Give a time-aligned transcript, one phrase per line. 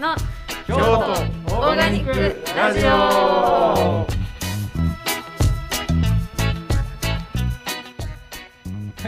[0.00, 0.16] の
[0.66, 4.06] 京都オーガニックラジオは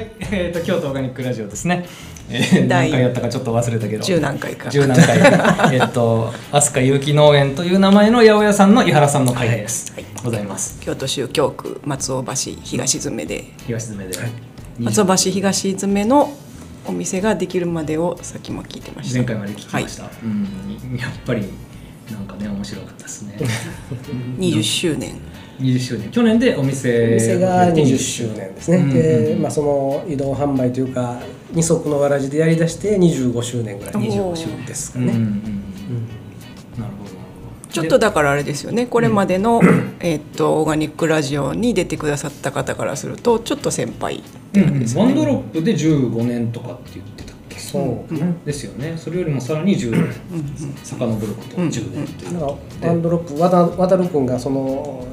[0.01, 1.87] い、えー、と京都オーガニックラジオですね。
[2.29, 4.05] えー、第何回やったかちょっと忘れたけど。
[4.05, 5.19] 十何回か十何回。
[5.75, 9.95] えっと飛鳥有機農園という名前の八百屋さんの井原さんの会です。
[9.95, 10.79] はいございます。
[10.81, 12.33] 京都市京区松尾橋
[12.63, 14.13] 東詰で、東詰で。
[14.79, 16.33] 松尾橋東詰の
[16.87, 19.19] お店ができるまでをさっきも聞いてました。
[19.19, 20.05] 前回まで聞きました。
[20.23, 21.47] うん、やっぱり
[22.11, 23.37] なんかね面白かったですね。
[23.39, 25.21] はい、20周年。
[25.61, 26.11] 20周年。
[26.11, 31.21] 去年でお店お店が20周年ですね、うんうんで、まあ、その移動販売というか
[31.53, 33.95] 二足のわらじでやりだして25周年ぐらい。
[33.95, 35.15] 25周年ですかうんうん。
[35.15, 36.22] うん
[37.73, 38.87] ちょっとだからあれですよね。
[38.87, 39.61] これまでの、
[40.01, 44.23] えーっとオーガニックラジオに出てくださった方からするとちょっと先輩っ
[44.53, 47.59] てうんうん感じですね、ワンドロップで15年とかって言ってたっけ？
[47.59, 48.15] そう、
[48.47, 48.95] ですよね。
[48.97, 50.13] それよりもさらに10年。
[50.85, 51.57] 遡ること。
[51.57, 52.33] 10年という。
[52.35, 55.07] なんかワンドロップ和田君がその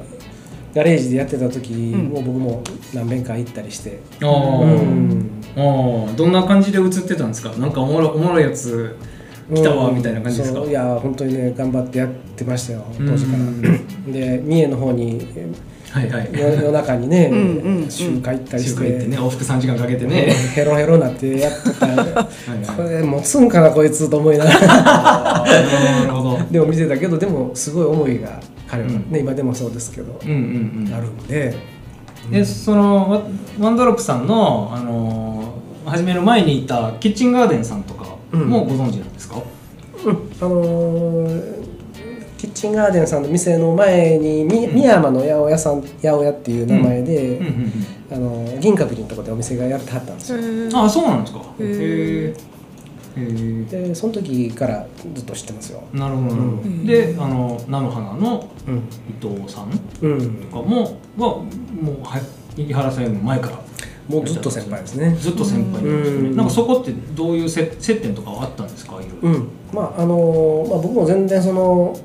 [0.75, 4.61] ガレージでやってた時も僕も何遍か行ったりして、あー。
[4.63, 5.29] うん。
[5.55, 6.15] あー。
[6.15, 7.51] どんな感じで映ってたんですか？
[7.53, 8.97] なんかおもろおもろいやつ
[9.53, 10.59] 来たわみたいな感じですか？
[10.59, 13.39] そういや本当にね頑張ってやってましたよ当時から。
[13.39, 15.19] うんで三重の方に
[15.91, 16.29] はいはい。
[16.33, 17.39] 夜夜中にねんうん
[17.83, 17.89] うん。
[17.89, 18.69] 集会行ったりして。
[18.69, 20.31] 集会行ってね往復3時間かけてね。
[20.53, 22.27] ヘロヘロになってやってた はい
[22.77, 24.57] これ持つんかなこいつと思いながら。
[25.41, 28.89] あーなるほどでも見てたけどでもすごい思いが彼は。
[28.89, 29.19] ね、うん。
[29.19, 30.93] 今でもそうですけど、うんうんうん。
[30.93, 31.55] あるんで。
[32.31, 33.21] でそのワ
[33.67, 37.98] ワンドロップさんの、あのー始める前にいたキッチンガーデンさんとか
[38.37, 39.41] もご存知なんですか、
[40.05, 40.15] うん。
[40.41, 41.59] あのー
[42.37, 47.45] キッチンガーデンさんの店の前にみ三山の八百屋さん八百屋っていう名前で、うん。
[47.45, 47.53] うん。
[47.53, 47.73] うん。
[48.11, 50.37] あのー銀閣寺のところでお店がやってはったんですよ。
[50.39, 50.75] うん。
[50.75, 51.39] あそうなんですか？
[51.59, 52.33] へへ
[53.71, 55.83] えその時からずっと知ってますよ。
[55.91, 56.85] なるほどなるほど、ん。
[56.85, 58.77] であの菜の花のうん。
[58.77, 60.35] 伊藤さんうん。
[60.49, 60.83] とかも
[61.17, 61.43] はも
[61.99, 62.21] うは
[62.55, 63.59] 井原さんよりも前から
[64.09, 65.15] もうずっと先輩ですね。
[65.19, 66.35] ずっと先輩なんですね、うん。
[66.35, 68.95] なんかそこってどういう接接点とかはあったんですか？
[68.95, 69.47] いろいろ、うん。
[69.71, 71.95] まああのまあ、僕も全然その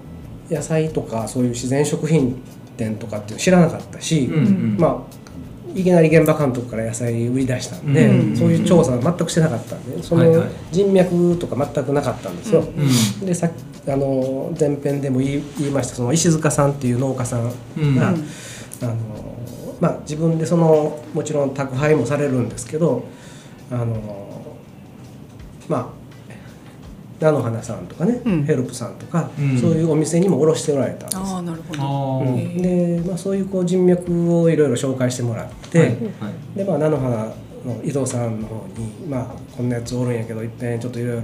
[0.51, 2.37] 野菜とかそういう自然食品
[2.77, 5.15] 店とかっていうの知らなかったし、うんうんまあ
[5.77, 10.37] いきなり現場監督から野菜売り出したんで、うんそういう調査は全くしてなかったんでそのはい。
[10.37, 12.61] はい人脈とか全くなかったんですよ。
[12.61, 13.51] うんでさっ
[13.85, 18.13] きあの前編でも言い言いましたその石塚さんっていう農家さんが、うんあ
[18.87, 18.93] の
[19.81, 23.05] まあ、自分でそのもちろん宅配もされるんですけど
[23.71, 24.55] あの
[25.69, 26.05] まあ
[27.21, 28.45] 菜の花さんとかね、うん。
[28.45, 29.59] ヘルプさんとか、うん。
[29.59, 31.17] そういうお店にも卸しておられたんです。
[31.17, 32.61] ああなるほど。
[32.61, 35.89] で、まあ、そういうこう人脈をいろいろ紹介してもらって、はい。
[35.89, 35.99] はい。
[36.57, 37.17] でまあ菜の花
[37.65, 41.23] の伊藤さんの方に、まあ、こんなやつおるんやけどいっぺんちょっといろいろ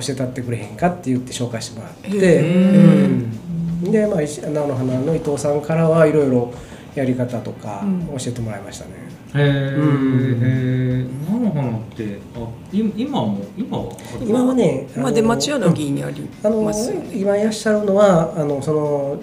[0.00, 3.90] 教えたってくれへんかって言って紹介してもらって、へうん。
[3.90, 6.52] で、まあ、石菜の花の伊藤さんからはいろいろ
[6.94, 8.06] やり方とかうん。
[8.06, 9.08] 教えてもらいましたね。
[9.34, 12.38] へえ、菜の花ってあ
[12.72, 17.10] い今も今は今はねあのまあ出町柳にありあのますよね。
[17.12, 19.20] 今いらっしゃるのはあのその、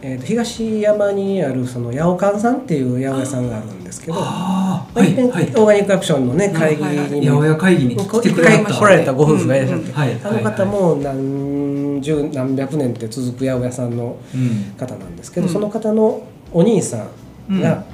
[0.00, 7.10] えーと東山にあるその八百館さんっていう八百屋さんがあるんですけどああいっぺんオーガニックアクションのね会議はいはい。
[7.10, 10.20] に八百屋会議に来てくれ一回た来られたご夫婦がいらっしゃって、うんはい。
[10.24, 15.52] あの方も何十何百年って続く八百屋さんのうん方なんですけど、うん。
[15.52, 16.22] その方の
[16.52, 17.08] お兄さん
[17.50, 17.60] うん。
[17.60, 17.84] が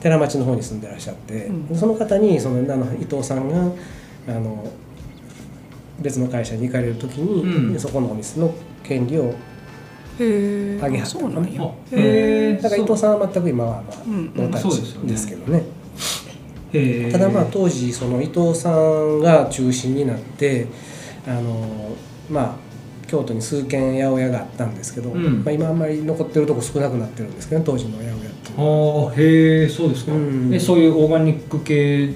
[0.00, 1.76] 寺町の方に住んでらっしゃって、うん。
[1.76, 2.62] その方にその
[2.94, 3.72] 伊藤さんが
[4.28, 4.70] あの
[6.00, 7.78] 別の会社に行かれる時に、うん。
[7.78, 9.34] そこのお店の権利を
[10.18, 11.62] へえあげはったそうなんや。
[11.62, 14.32] あへえだから伊藤さんは全く今はまあうん。
[14.34, 15.62] ノータですけどね。
[17.12, 20.66] ただまあ当時その伊藤さんが中心になって
[21.26, 21.94] あの
[22.30, 22.71] まあ
[23.06, 25.44] 京都に数軒八百屋があったんですけど、うん。
[25.44, 29.10] まあ、今あんまり残ってるとこ少なくなってるんですけどね当時の八百屋っていうあ。
[29.10, 30.54] あへえそうですか、うん。
[30.54, 32.10] えそういうオーガニック系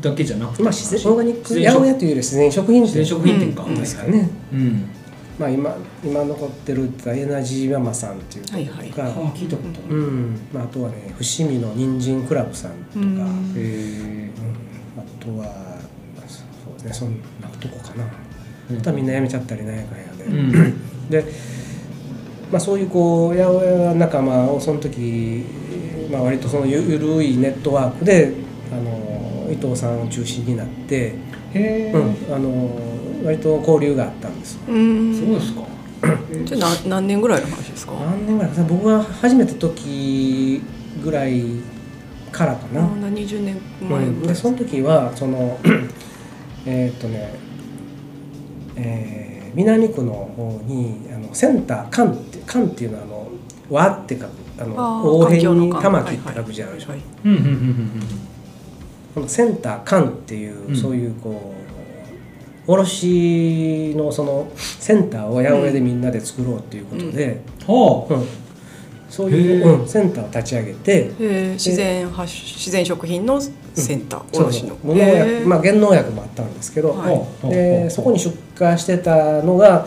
[0.00, 0.62] だけじゃなくて？
[0.62, 4.84] まあ、自然オーガニック八百屋というより自然食品自然食品店か、うんですかね、うん。
[5.38, 10.40] まあ、今今残ってるってエナジーママさんっていうところとか、はいああ聞いたことある、うん。
[10.52, 13.54] まあ、あとはね伏見の人参クラブさんとか、うん。
[13.56, 14.30] へえうん。
[14.98, 15.78] あとは
[16.26, 16.92] そうですね。
[16.92, 18.04] そんなとこかな、
[18.70, 21.08] あとはみんな辞めちゃったりなんやかんやで、うん。
[21.10, 21.24] で、
[22.52, 25.44] まあ、そういうこう八百屋仲間をその時、
[26.10, 28.32] まあ、割とそのゆゆるいネットワークで
[28.72, 31.14] あの伊藤さんを中心になって、へ
[31.54, 32.78] え、うん、あの
[33.24, 35.14] 割と交流があったんですうん。
[35.18, 35.62] そうですか。
[36.44, 37.94] じゃあ何何年ぐらいの話ですか？
[37.94, 40.60] 何年ぐらい僕が初めて時
[41.02, 41.42] ぐらい
[42.30, 45.58] からかな、ああ20年前うん、ぐらいでその時はその
[46.66, 47.34] えーっとね
[48.78, 53.28] えー南区の方にあのセンター館って館っていうのはあの
[53.70, 54.30] 和って書く
[54.60, 58.02] あのあー王辺に玉木環って書くじゃないでしょ、はいうんうんうんうん。
[59.14, 61.54] このセンター館っていう、うんそういうこ
[62.66, 67.74] う卸のそのセンターを八百屋でみんなで作ろうっていうことで、うん。
[67.74, 68.26] はうん
[69.08, 71.52] そういう、センターを立ち上げてえー。
[71.52, 77.50] 自然発自然食品のセンター、そう卸の無農薬、まあ原農薬もあったんですけど、はい。
[77.50, 79.86] でそこに出荷してたのが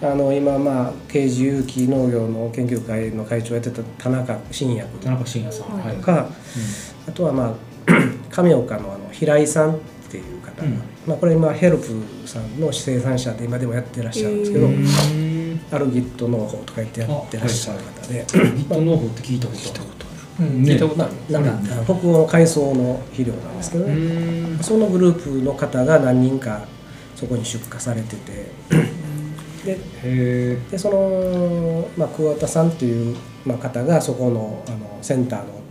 [0.00, 5.78] あの今まあ刑事有機農業の研究会の会長をやってた田中新薬田中伸也さん。
[5.78, 5.96] はいはい。
[5.96, 6.28] か、
[7.08, 7.54] あとはまあ
[8.30, 9.78] 亀岡のあの平井さんっ
[10.10, 10.82] ていう方が、うん。
[11.06, 11.86] まあ、これ今ヘルプ
[12.26, 14.68] さんの生産者で今でもやってらっしゃるんですけど、
[15.72, 20.46] へうんアルギット農法とか言ってやってらっしゃる方で、ギット農法って聞いたことある。
[20.46, 20.62] うん。
[20.64, 24.58] 聞いたことある、なんか北欧の海藻の肥料なんですけどうね、ん。
[24.58, 26.66] そのグループの方が何人か
[27.16, 28.46] そこに出荷されてて。
[29.64, 33.16] でへでその、まあ、桑田さんという、
[33.46, 35.62] まあ、方がそこのあのセンターの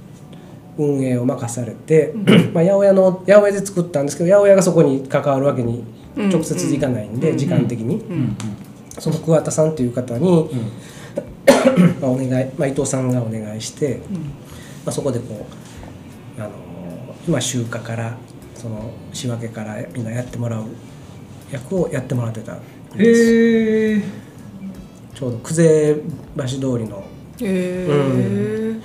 [0.78, 2.14] 運営を任されて、
[2.54, 5.84] まあ、八百屋の八百屋で作ったんですけど八百屋がそこに関わるわけに
[6.16, 7.38] 直接いかないんで、うん。
[7.38, 8.38] 時間的に、えうん
[9.02, 10.60] その桑田さんという方に、うん。
[12.00, 14.16] まあ、お願い、まあ、伊藤さんがお願いして、うん。
[14.16, 14.22] ま
[14.86, 15.48] あ、そこでこ
[16.38, 16.52] うあの
[17.28, 18.16] 今集荷から
[18.54, 20.66] その仕分けからみんなやってもらう
[21.52, 22.62] 役をやってもらってたん
[22.96, 24.08] です。
[25.16, 25.96] ちょうど久世
[26.38, 27.04] 橋通りの
[27.42, 28.82] へー。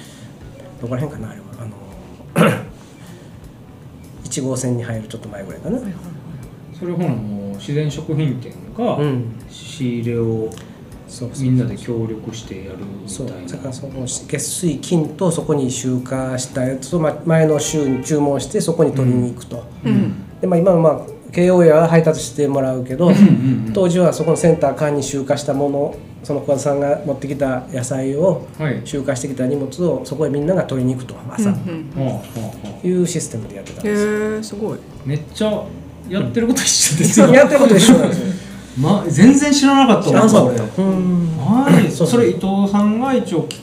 [0.81, 1.47] どこら辺かなあれは。
[1.59, 2.57] あの
[4.25, 5.79] 1 号線に入るちょっと前ぐらいかな、
[6.79, 9.25] それほなもう自然食品店がうん。
[9.51, 10.51] 仕入れを
[11.09, 13.49] そうそうみんなで協力してやるみそうたいな。
[13.53, 16.05] だからその月水金とそこに集荷
[16.39, 20.15] したやつをま前の週に注文してそこに取りに行くと、うん。
[20.41, 23.17] でまあ、今はまあ慶応屋は配達してもらうけど、うんう
[23.71, 28.81] ん当時はそこのセンター間に集荷したものその小田さんが持ってきた野菜をはい。
[28.85, 31.51] 集荷してきた荷物をそこへみんなが取りに行くと朝、
[32.83, 34.11] いうシステムでやってたんへですよ。
[34.11, 34.79] ーすごい。
[35.05, 35.63] めっちゃ
[36.09, 38.27] やってること一緒ですよ、 やってること一緒なんですよ。
[38.79, 40.65] ま、全然知らなかった知らなかっ俺た。
[40.83, 41.29] うん。
[41.39, 41.91] はい。
[41.91, 43.61] それ伊藤さんが一応き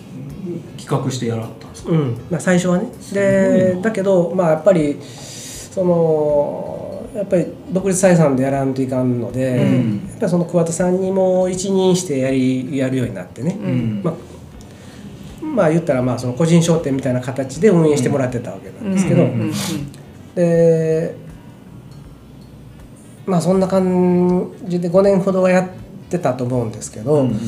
[0.78, 1.92] 企画してやらはったんですか？
[1.92, 2.18] うん。
[2.30, 2.88] まあ最初はね。
[3.14, 10.08] でだけどまあやっぱりそのやっぱり独立採算でやらんといかんので、うん。
[10.10, 13.56] やっぱりその桑田さんにも一任してやりやるようになってね。
[13.62, 14.02] うん。
[14.04, 14.14] まあ
[15.46, 19.52] まあ言ったらまあその個人商店みたいな形で運営してもらってたわけなんですけど、うん。
[20.34, 21.16] で
[23.26, 25.70] まあそんな感じで5年ほどはやっ
[26.10, 27.40] てたと思うんですけど、うんうん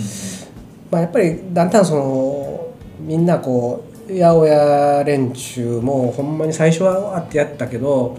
[0.91, 8.17] まあ、やっぱりだんだんそのみんなこう八百屋連中もほんまに最初はわーってやったけど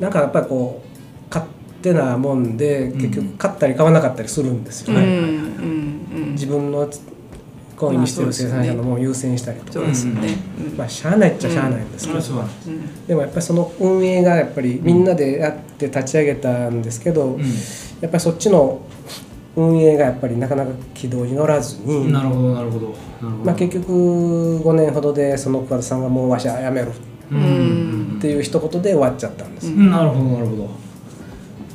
[0.00, 1.50] なんかやっぱりこう勝
[1.82, 6.32] 手なもんで結局買ったり買わなかったりするんですよね、うんうんうん。
[6.32, 6.90] 自分の
[7.76, 10.36] 好意にしてる生産者のものを優先したりとか、そうですよね。
[10.76, 13.06] まあしゃあないっちゃしゃあないんですけど、ですうん。
[13.06, 17.40] でもやっぱりその運営がやっぱりみんなでやって立ち上げたんですけど、う
[18.00, 18.80] やっぱりそっちの
[19.56, 22.86] 運営がやっぱりなかなか軌道に乗らずに、んなるほどなるほど。
[22.88, 22.96] なる
[23.28, 23.44] ほど。
[23.44, 26.92] まあ、結局5年ほどでその桑田さんがもうわしは辞める
[27.30, 28.14] うん。
[28.18, 29.90] っていう一言で終わっちゃったんです、うん。
[29.90, 30.70] なるほどなるほど。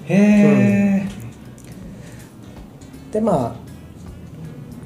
[0.07, 1.11] へえ
[3.11, 3.60] でまあ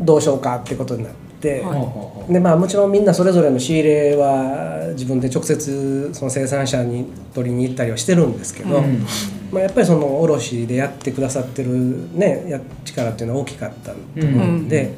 [0.01, 2.33] どうしようかってことになって、はい。
[2.33, 9.05] でまあもちろんみんなそれぞれの仕入れは自分で直接その生産者に取りに行ったりはしてるんですけど、うん。
[9.51, 11.69] まあ、やっぱりその卸でやってくださってる、
[12.17, 14.93] ね、や力っていうのは大きかったと思うんで、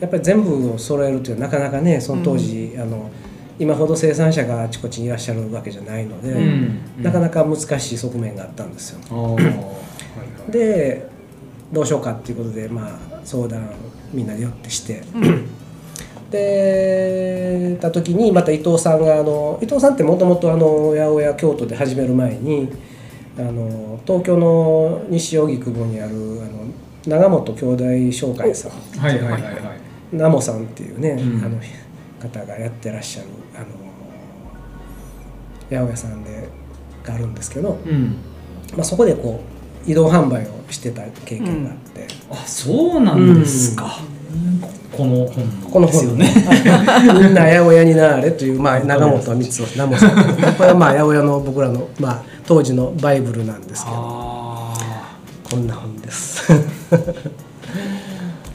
[0.00, 3.10] やっぱり全部を揃えるというのはなかなかねその当時、あの
[3.58, 7.02] 今ほど生産者があちこちにいらっしゃるわけじゃないので、うん。
[7.02, 9.00] なかなか難しい側面があったんですよ。
[9.10, 9.36] は
[10.48, 10.52] い。
[10.52, 11.08] で
[11.72, 13.68] どうしようかっていうことで、まあ、相談
[14.12, 15.02] みんなでよってして。
[16.30, 22.68] でた時にまた伊藤さんがあの伊藤さんってもともと八百屋京都で始める前に
[23.38, 26.66] あの東京の西荻窪にあるあの
[27.06, 27.66] 長本兄
[28.08, 28.72] 弟商会さん。
[29.00, 29.54] はいはいはいはい。
[30.12, 31.44] ナモさんっていうね、うん。
[31.44, 31.58] あの
[32.20, 33.66] 方がやってらっしゃるあの
[35.70, 36.48] 八百屋さんで
[37.02, 38.16] があるんですけど、うん。
[38.76, 39.57] まあ、そこでこう
[39.88, 43.98] 移動販売をしてた経験があって、あそうなんですか。
[44.96, 46.18] この本このですよ本。
[46.18, 46.34] ね
[47.22, 47.34] みん。
[47.34, 50.10] な八百屋になれという、まあ、長本は三つナモさん。
[50.56, 53.62] これはまあ八百屋の僕らの、まあ、当時のバイブルなん。
[53.62, 54.74] ですけどあ
[55.50, 55.66] こん。
[55.66, 57.02] な本ですあな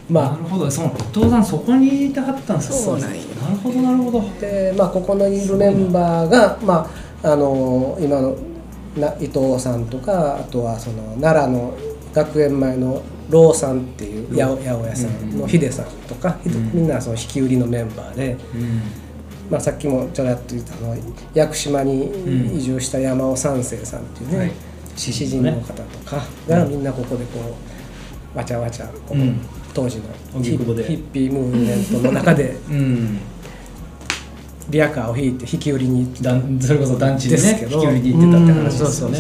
[0.10, 1.46] まるほどその伊藤さん。
[1.46, 2.58] そこにいてはったん。
[2.58, 3.10] ですかそうなん。
[3.12, 6.88] やなるほどなるほどあで、まあ、ここのいるメンバーが、ま
[7.24, 8.36] あ、あの今の
[8.98, 11.78] な伊藤さんとかあとはその奈良の
[12.14, 16.38] 学園前のローさんっていう八百屋さんのヒデさんとか、
[16.74, 18.38] みんなその引き売りのメンバーで、
[19.50, 20.98] まあ、さっきもちょらっと言ったのは
[21.34, 22.12] 屋久島に
[22.56, 24.52] 移住した山尾三世さんっていうね、はい。
[24.96, 27.40] 詩人の方とかがみんなここでこ
[28.36, 29.40] うわちゃわちゃこう、うん。
[29.74, 30.04] 当時の
[30.44, 33.20] ヒッヒッピームーブメントの中でうん
[34.70, 37.76] リアカーを引いて引き売りにそれこそ団地でねですけど。
[37.76, 39.20] 引き売りに行ってたって話ですよね。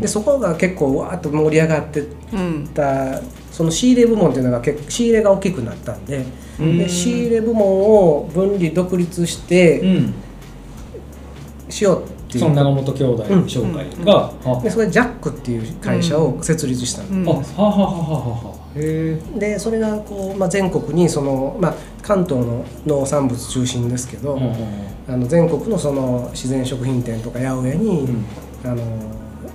[0.00, 3.20] でそこが結構わーっと盛り上がってうんた
[3.52, 6.24] その仕入れ部門っていうのが結構仕入れが大きくなったんで
[6.58, 6.78] うん。
[6.78, 10.14] で仕入れ部門を分離独立してうん。
[11.68, 12.40] しようっていう。
[12.40, 18.54] その長本兄弟紹介が、あでそれでジャックっていう会社を設立したんあはあはあはあはあは。
[18.54, 24.54] あへえでそれがこう、まあ、全国にその、まあ、関東の農産物中心ですけど、うんうん
[25.08, 28.24] あの全国のその自然食品店とか八百屋に、うん。
[28.62, 28.82] あの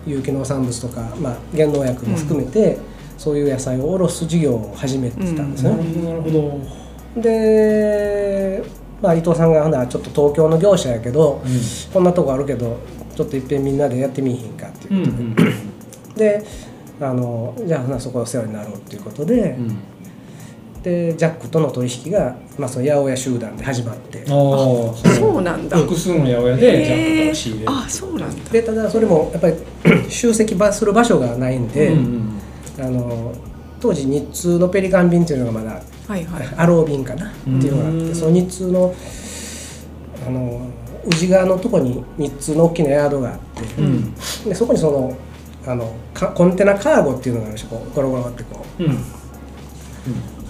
[0.07, 2.79] 有機農産物とか、まあ、原農薬も含めて、
[3.17, 5.69] そういう野菜を卸す事業を始めてたんですね。
[5.69, 6.29] なるほどなるほ
[7.15, 7.21] ど。
[7.21, 8.63] で、
[9.01, 11.51] まあ、伊藤さんがほなちょっと東京の業者やけど、うん。
[11.93, 12.79] こんなとこあるけど
[13.15, 16.41] ちょっといっぺんみんなでやってみいひんかっていううんことで、うん。
[16.41, 16.45] で
[17.01, 19.77] あのじゃあそこお世話になろうっていうことで、うん。
[20.83, 24.19] でジャックとの取引が、まあ、その八百屋集団で始まって。
[24.19, 25.77] ああそそうなんだ。
[25.77, 28.51] 複数の八百屋でジャンプへーから仕入れるあそうなんだ。
[28.51, 29.55] でただそれもやっぱり
[30.11, 32.39] 集積場する場所がないんで、うんうん
[32.85, 33.33] あの
[33.79, 36.47] 当時日通のペリカン便っていうのがまだはいはい。
[36.57, 38.07] アロー便かなっていうのがあっうん。
[38.09, 38.95] てその日通の
[40.25, 40.69] あの
[41.05, 43.39] 宇治川のとこに日通の大きなヤードがあっ
[43.75, 44.13] て、うん。
[44.45, 45.15] でそこにその
[45.65, 48.83] あのかコンテナカーゴっていうのがあるでしょこうゴロゴロってこう。
[48.83, 48.85] ん。
[48.85, 48.93] うん。
[48.93, 48.97] う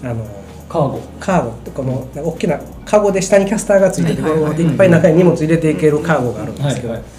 [0.04, 0.26] あの
[0.68, 1.02] カーゴ。
[1.20, 1.52] カーゴ。
[1.52, 7.08] ってこの大きなカゴで下にキャスターがついててゴロゴロっていっぱい中に荷物入れていけるカーゴがあるんですけど、はいはい。
[7.08, 7.10] ま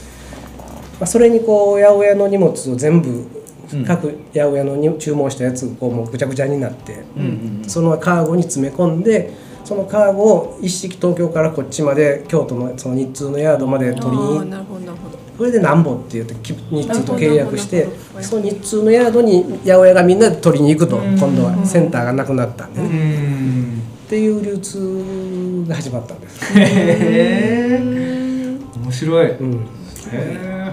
[1.03, 3.27] あ、それにこう八百屋の荷物を全部
[3.73, 3.85] うん。
[3.85, 7.27] 各八百屋のに注文したやつがこうもうぐちゃぐちゃになって、うんう
[7.63, 9.33] んそのカーゴに詰め込んで
[9.65, 17.89] そのカーゴを一式東京からこっちまで京都のその日通のヤードまであ取りにーなるほどなるほどそれでなんぼって言ってき日通と契約して
[18.21, 21.19] その日通のヤードに八百屋がみんなで取りに行くとうん。
[21.19, 23.83] 今度はセンターがなくなったんでうねん。
[24.07, 26.59] っていう流通が始まったんです。
[26.59, 27.79] へえ
[28.79, 29.27] 面白い。
[29.27, 29.67] へうん、
[30.13, 30.73] え。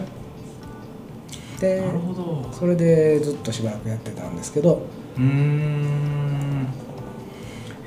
[1.59, 2.49] でなるほど。
[2.51, 4.83] それでずっとしばらくやってたんですけど。
[5.17, 6.67] うーん。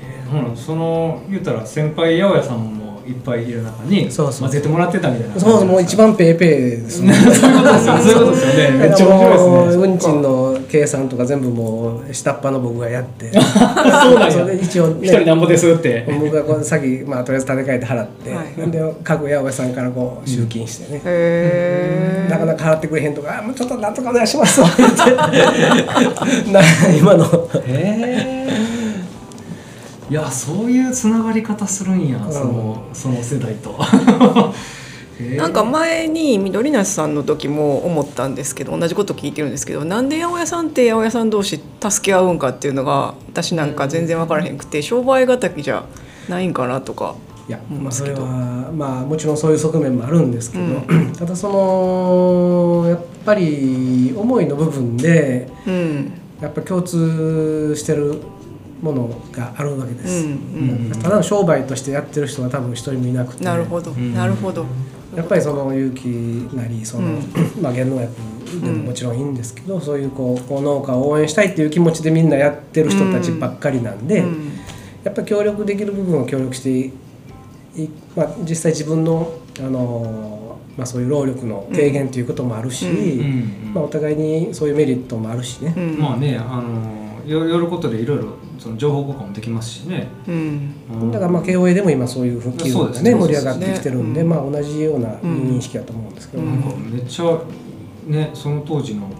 [0.01, 6.49] えー、ほらその言うたら先輩八百屋さんもいっぱいいる中にそうそう混ぜてもらってたみたいなそうそうもう一番ペーペー
[6.83, 8.77] ですもんそういうことですよそういうことですよね。
[8.79, 9.83] めっちゃ面白いですね。
[9.85, 13.31] 運賃の計算とか全部もう下っ端の僕がやって。
[13.39, 14.53] そうなんや。
[14.53, 16.05] 一応一人なんぼですって。
[16.19, 18.71] 僕がこう先、まあ、とりあえず立て替えて払って、はい。
[18.71, 24.91] で各八百屋さんからこう集金してね、へえなかなか払ってくれへんとか「あもうちょっとなんとかお願いします」って言っ
[26.45, 26.51] て。
[26.51, 26.61] な
[26.97, 27.25] 今の。
[27.65, 28.64] へえ
[30.09, 32.31] いやそういうつながり方するんや、うん。
[32.31, 33.79] そのその世代と。
[35.37, 45.85] なんか前に緑梨さんの時も思ったんですけど同じこと聞いてるんですけどなんで八百屋さんって八百屋さん同士助け合うんかっていうのが私なんか全然分からへんくて商売敵じゃ
[46.27, 47.15] ないんかなとか
[47.47, 50.63] いや、まあ、それはまあもちろんそういう側面もあるんですけど、
[51.17, 56.11] ただそのやっぱり思いの部分でうん。
[56.41, 58.21] やっぱ共通してる
[58.85, 61.01] ものがあるわけでうんす、うん。
[61.01, 63.43] ただの商売としてやってる人は多分一人もいなくて。
[63.43, 63.91] なるほど。
[63.91, 64.13] ん。
[64.13, 64.65] なるほど。
[65.15, 66.05] やっぱりその有機
[66.53, 67.23] なりその、うん。
[67.61, 68.13] まあ原農薬
[68.61, 74.51] でももちろんいいんですけど、そういうこうこう農家を応援したいっていう気持ちでみんなやってる人たちばっかりなんで、うん。
[75.03, 82.95] やっぱり協力できる部分は協力していい、まあ、実際自分の、あのまあ、そういう労力の低減ということもあるし、うん。
[83.67, 83.73] うん。
[83.73, 85.99] まあ、お互いにそういうメリットもあるしね、うん。
[85.99, 91.11] まあねあのややることでいろいろその情報交換もできますしね、うん。
[91.11, 94.29] だからまあ KOA でも今そういう復旧がね盛り上がってきてるんで、うん。
[94.29, 97.39] まあ、同じような認識だと思うんですけど、うんなんかめっちゃ
[98.07, 99.13] ねその当時のこ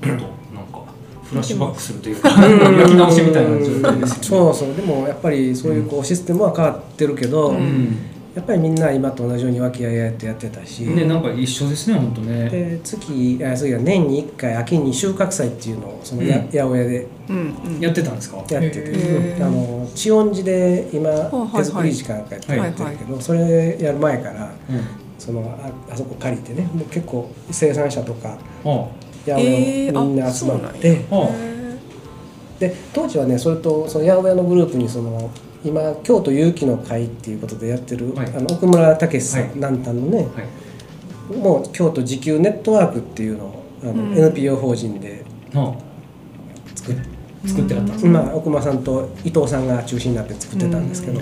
[0.00, 0.82] ととなんか
[1.24, 4.06] フラッシュバックするというか焼き直しみたいな状態ですよね。
[4.06, 4.74] そうそう。
[4.74, 12.48] でもやっぱりそういうこうシステムは変わってるけど、うんやっぱりみんな今と同じように和気あいあいとやってたし、ねなんか一緒ですね本当ね。
[12.50, 16.42] で月あ次は年に1回秋に収穫祭っていうのをそのや、うん。
[16.48, 17.80] 八百屋でうんうん。
[17.80, 18.38] やってたんですか？
[18.50, 21.58] やってて、あの地温寺で今いはい。
[21.58, 24.80] 手作り時間かやってるはいけど、それやる前からうん。
[25.16, 28.68] そのああそこ借りてねもう結構生産者とかあ
[29.24, 31.04] 八百えー屋みんなあ集まって、
[32.58, 35.30] で当時はねそれとその八百屋のグループにその
[35.64, 40.40] 今京都有機の会っていうことでやってる、はいあの奥村武さん、はい南丹のねあ。
[40.40, 41.36] はい。
[41.38, 45.74] もう京都自給ネットワークっていうのをあの、うん NPO 法人では
[46.74, 46.96] 作っ
[47.46, 51.20] 作ってはったんですか、まあ、奥間さんと伊藤さんが中心になって作ってたんですけど、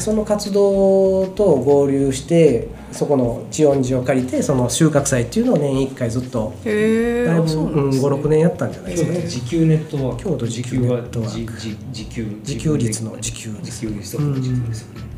[0.00, 8.08] その活動と合流してそこの地音寺を借りてその収穫祭っていうのを年1回ずっとだいぶ、そううん、なんですね。
[8.08, 9.12] 56年やったんじゃないですか？
[9.12, 10.24] ね時給ネットワーク。
[10.24, 11.60] 京都時給ネットワーク。
[11.60, 15.15] 時給時給自給率の自給自給率とかの時給ですよね、へ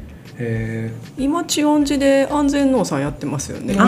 [1.19, 3.75] 今地音寺で安全農産やってますよね。
[3.75, 3.81] 収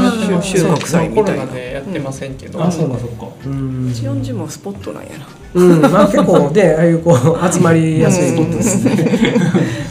[0.66, 1.46] 穫祭みたいな。
[1.46, 3.28] コロナでやってませんけど、えあそうかそうか。
[3.46, 5.26] うん地音寺もスポットなんやな。
[5.54, 8.92] うん、まあ結構ねああいうこう集まりやすいとこですね。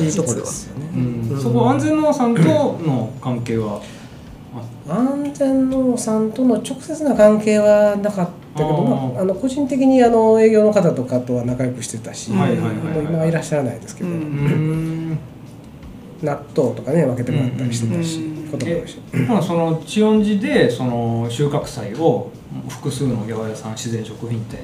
[0.01, 0.85] いいとこですよね。
[0.95, 1.41] うん。
[1.41, 3.81] そこ安全農産との関係は？
[4.89, 13.05] 安全農産との直接な関係はなかったけどまあ、あの個人的にあの営業の方とかとは仲良くしてたし、はいはいはいはい。
[13.05, 15.19] 今はいらっしゃらないですけど、ううんん
[16.21, 18.97] 納豆とかね分けてもらったりしてたし、うん子供もいるし
[19.27, 22.31] まあその千音寺でその収穫祭を
[22.67, 24.59] 複数の八百屋さん自然食品店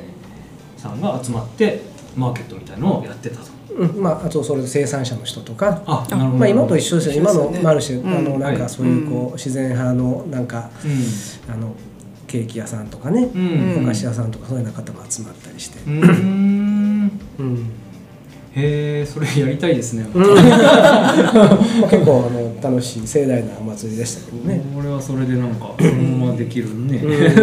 [0.75, 1.81] さんが集まって
[2.15, 3.55] マーケットみたいのをやってたと。
[3.75, 6.38] うんまあ、あとそれで生産者の人とか、あなるほど。
[6.38, 7.24] まあ、今と一緒ですよ。
[7.24, 7.57] ね。
[7.57, 8.17] のマルシェ、うん。
[8.17, 8.57] あのなんはい。
[8.57, 11.75] かそういうこう自然派のなんかうあの
[12.25, 13.83] ケーキ屋さんとかね、んうん。
[13.83, 17.19] お菓子屋さんとかそういうような方も集まったりして、うーん。
[17.39, 17.71] うん
[18.55, 21.17] へえそれやりたいですね、まあ、
[21.91, 24.63] 結構あの楽しい盛大なお祭りでしたけどね。
[24.74, 27.09] これはそれでなんかそのままできるね、うん。
[27.12, 27.35] なる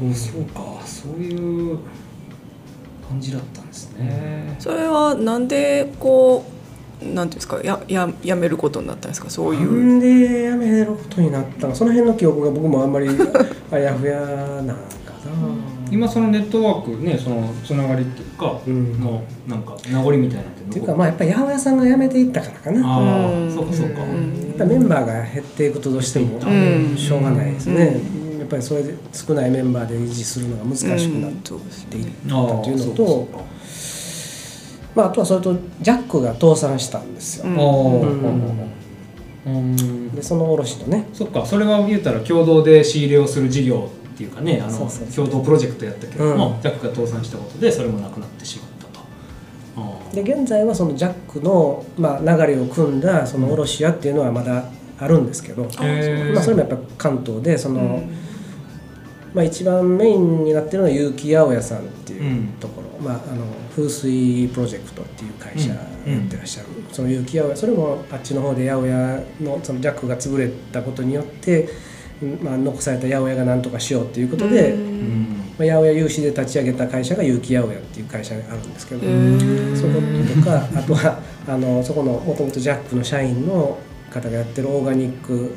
[0.00, 0.80] ほど、そうか。
[0.86, 1.34] そうい
[1.74, 1.78] う
[3.08, 6.44] 感じだったんですね、それはなんでこ
[7.02, 9.28] うなんていうんですかやややめることになったんですか？
[9.28, 9.70] そういう。
[9.70, 9.74] う。
[9.96, 11.74] んでやめることになったの？
[11.74, 13.08] その辺の記憶が僕もあんまり
[13.70, 14.76] あやふやなんかな。
[15.90, 19.00] 今そのネットワークねそのつながりっていうか、うん。
[19.00, 22.80] のなんか名残みたいなってっていうかまあやっぱり八百屋さんが辞めていったからかな。
[22.80, 23.54] やああうん。
[23.54, 24.52] そうかそうか、うん。
[24.54, 26.96] っぱりメンバーが減っていくとどうしてもうん。
[26.96, 28.00] しょうがないですね。
[28.38, 33.44] やっぱりそれで少ないメンバーで維持するのが難しくなっていったというのとか、
[34.94, 37.44] まああとはそれとジャックが倒産したんですよ。
[40.14, 41.08] でその卸のね。
[41.12, 46.62] そっかそれは言うたら共同で仕入れをする事業っていうかねあの共同プロジェクトやったけども、うん。
[46.62, 50.14] ジャックが倒産したことでそれもなくなってしまったと。
[50.14, 54.64] で現在はそのジャックの、まあ、流れを組んだその卸屋っていうのはまだ
[54.98, 58.16] あるんですけど、まあ、それもやっぱ関東でその、うん。
[59.34, 62.46] まあ、一番メインになってるのは結城八百屋さんっていううん。
[62.58, 71.95] ところ、まあ、あの風水プロジェクトっていう会社やってらっしゃる、その結城八百屋それもあっちの方で八百屋のそのジャックが潰れたことによって、うん
[72.42, 74.74] まあ、残された八百屋が何とかしようっていうことで、
[75.58, 79.00] まあ、八百屋有志で立ち上げた会社が結城八百屋っていう会社があるんですけど、
[79.76, 80.00] そこ
[80.34, 83.78] とかあとはあのそこのもともとジャックの社員の
[84.10, 85.50] 方がやってるオーガニック、うん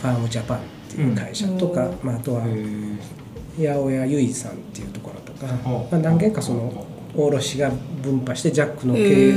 [0.00, 1.98] ファームジャパンっていう会社とか、うん。
[2.02, 5.68] まあ、あとは八百屋ゆいさんっていうところとか、はあ。
[5.92, 7.70] まあ、何軒かその卸が
[8.02, 9.34] 分派してジャックの系,、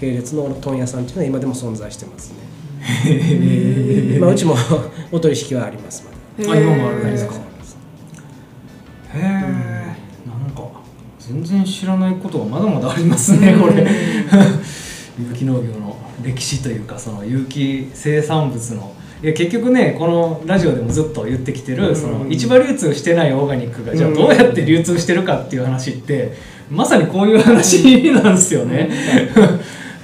[0.00, 2.47] 系列の問屋さんっていうのは今でも存在してますね。
[4.20, 4.54] まあ、うちも
[5.12, 6.04] お取引はあります。
[6.38, 6.52] まだ。
[6.52, 7.76] あ今もあるんでますす
[9.14, 10.62] へえ、なんか
[11.18, 13.86] 全然知らないことがまだまだありますね、これ。
[15.18, 18.94] 有機農業の歴史というかその有機生産物の。
[19.20, 21.96] いや結局ねこのラジオでもずっと言ってきてる、うん。
[21.96, 26.34] その市場流通してないオーガニックがじゃあどうやって流通してるかっていう話って
[26.70, 28.88] まさにこういう話なんですよね。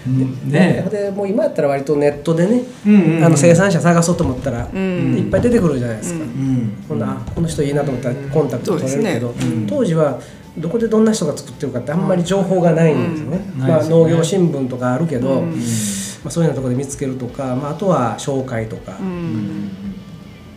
[0.07, 0.51] うん。
[0.51, 0.87] ね。
[0.90, 6.25] でもう今やったら割とネットでね、うんうんうんあの生産者探そうと思ったら、うんいっぱい出てくるじゃないですか。
[6.25, 9.35] うんうんほんなこの人いいなと思ったらコンタクト取れるけど、ね。
[9.47, 9.67] うん。
[9.67, 10.21] 当時は
[10.57, 13.40] どこでどんな人が作ってるかってあんまり情報がないんですよね。
[13.57, 15.57] まあ、農業新聞とかあるけど、うんま
[16.29, 18.93] あ、そういうようなところで見つけるとか、まあ、あとは紹介とか、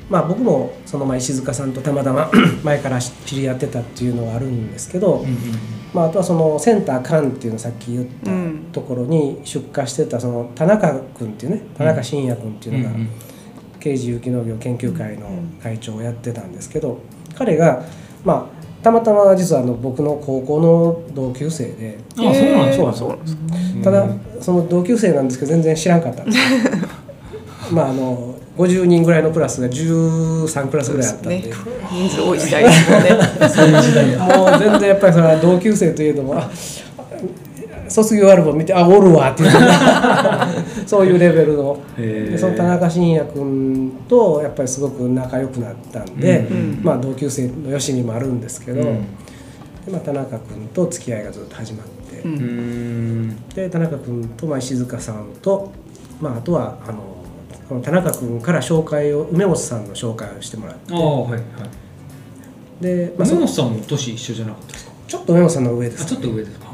[0.10, 2.31] まあ、僕もその前石塚さんとたまたま
[2.63, 5.38] 前から知り合ってたっていうのはあるんですけど、うん
[5.93, 8.69] まあ、あとはそのセンターカンっていうのさっき言ったうん。
[8.71, 13.10] ところに出荷してたその田中君っていうね田中伸也君っていうのがうんうん。
[13.80, 15.28] 刑事有機農業研究会の
[15.63, 17.00] 会長をやってたんですけど
[17.36, 17.84] 彼が
[18.26, 23.84] まあたまたま実はあの僕の高校の同級生であそうなんですかそうなんですか。
[23.84, 24.08] ただ
[24.41, 26.43] その同級生なんですけど全然知らんかったんですよ。
[27.71, 31.41] まああの50人ぐらいのクラスが13クラスぐらいあったんで。
[31.41, 31.43] ね。
[31.91, 33.49] 人数多い時代ですね。
[33.49, 34.11] そういう時代。
[34.11, 36.49] やもう全然やっぱりそれは同級生というのもあ
[37.87, 39.51] 卒業アルバム見てあおるわっていう。
[40.85, 41.79] そういうレベルの。
[42.37, 48.85] その田中伸也君とやっぱりすごく仲良くなったんで、うんまあ、同級生のよしみもあるんですけど、うん。
[48.85, 53.35] でまあ、田中君と付き合いがずっと始まって、うんうん。
[53.55, 55.71] で田中君とまあ石塚さんと、
[56.19, 57.16] まあ、あとはあの
[57.67, 60.93] この田中君から紹介を梅本さんの紹介をしてもらって。
[60.93, 61.41] ああはいはい。
[62.84, 64.91] で、まあ、そ梅本さんも年一緒じゃなかったですか？
[65.08, 66.60] ちょっと梅本さんの上ですあちょっと上です。
[66.60, 66.67] か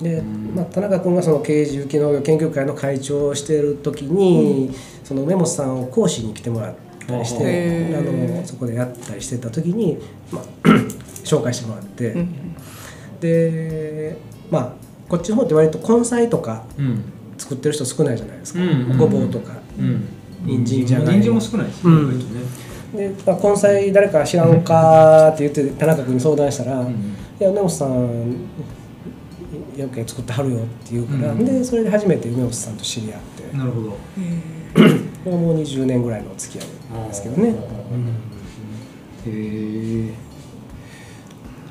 [0.00, 0.52] で、うん。
[0.54, 6.74] まあ、田中君がその刑事有機農業研究会の会長をしている時に、その梅本さんを講師に来てもらっ
[7.06, 8.00] たりしてへあ。
[8.00, 9.98] ーのそこでやったりしてた時に、
[10.30, 10.44] まあ、
[11.24, 12.34] 紹介してもらって、うん
[13.20, 14.16] で
[14.50, 14.72] まあ
[15.08, 17.04] こっちの方って割と根菜とかうん。
[17.38, 18.96] 作ってる人少ないじゃないですか、うん。
[18.98, 19.61] ごぼうとか。
[19.78, 20.04] うん。
[20.44, 21.06] 人参じゃがい。
[21.06, 22.06] も人参も少ないですねうん。
[22.08, 22.40] 割とね。
[22.94, 26.88] で、まあ、根菜誰か知らんかって言って田中君に相談したら「うん。
[26.88, 26.92] い
[27.40, 28.32] や梅本さん
[29.76, 31.44] よく作ってはるよ」って言うから、うん。
[31.44, 33.56] でそれで初めて梅本さんと知り合って。
[33.56, 33.90] なるほど。
[33.90, 33.96] こ
[35.26, 37.54] れはもう20年ぐらいのお付き合いなんですけどね、うん。
[37.54, 37.58] へ
[39.26, 40.10] え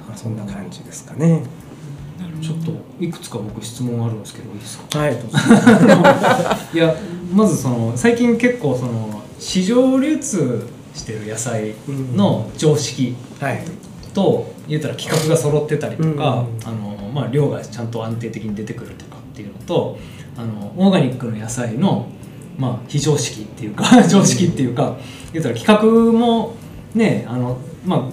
[0.08, 0.36] まあそん。
[0.38, 1.42] な感じですかね
[2.42, 5.00] ちょっといくつか僕質問あるんですけどいいですか？
[5.00, 5.14] はい。
[6.74, 6.96] いや
[7.34, 11.74] まずその最近結構その市場流通してる野菜
[12.16, 13.64] の常識はい。
[14.14, 16.46] と言ったら規格が揃ってたりとか、うんあの
[17.14, 19.98] まあ、量がちゃんと安定的に出てくるとかっていうのと
[20.36, 22.08] あのオーガニックの野菜の、
[22.58, 24.98] まあ、非常識っていうか常識っていうか
[25.32, 26.56] 言ったら規格も
[26.94, 28.04] ねあの、まあ、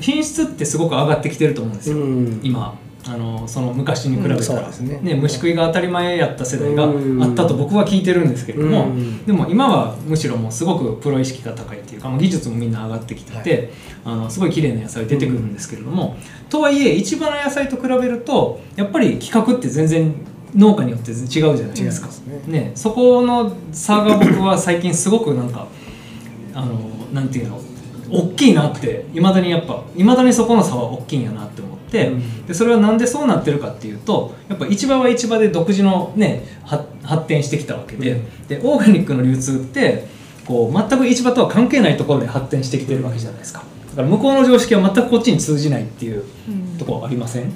[0.00, 2.40] 品質ってすごく上がってきてると思うんですよ、うん。
[2.44, 5.00] 今あのその昔に比べたうんそうら、ですね。
[5.14, 7.22] 虫食いが当たり前やった世代がうん。
[7.22, 9.24] あったと僕は聞いてるんですけれども、うん。
[9.24, 13.72] でも今はむしろもうすごくプロ意識が高いっていうか、まあ、技術もみんな上がってきてて、
[14.04, 16.16] あのすごい綺麗な野菜出てくるんですけれども、
[16.48, 20.14] とはいえ市場の野菜と比べるとやっぱり規格って全然
[20.54, 22.08] 農家によって違うじゃないですか。
[22.08, 25.66] 違いますね、そこの差が僕は最近すごくなんか
[26.54, 26.74] あの
[27.12, 27.60] なんていうの
[28.10, 32.46] 大きいなっていまだにやっぱいまだにそこの差は大きいんやなって思って、うん。
[32.46, 38.46] でそれはなんでそうなってるかっていうとやっぱ市場は市場で独自のねは発展してきたわけで,、うん。
[38.48, 40.06] でオーガニックの流通って
[40.46, 43.64] こう全く市場とは関係ないところで発展してきてるわけじゃないですか。
[43.90, 46.78] だから向こうの常識は全くこっちに通じないっていううん。
[46.78, 47.52] ところありません、